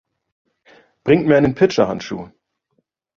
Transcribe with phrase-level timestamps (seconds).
[1.03, 2.31] Bringt mir einen Pitcher-Handschuh!